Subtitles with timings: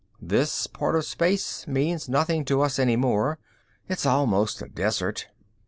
[0.19, 3.37] This part of space means nothing to us any more;
[3.87, 5.27] it's almost a desert.